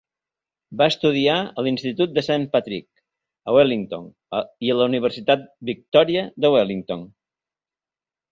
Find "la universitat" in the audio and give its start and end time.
4.79-5.45